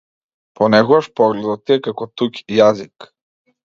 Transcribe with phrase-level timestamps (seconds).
[0.59, 3.13] Понекогаш погледот ти е како туѓ јазик.